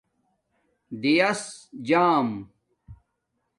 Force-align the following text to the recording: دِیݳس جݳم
دِیݳس 1.01 1.41
جݳم 1.87 2.29